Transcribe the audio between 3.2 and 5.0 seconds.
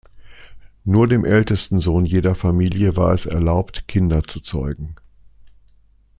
erlaubt, Kinder zu zeugen.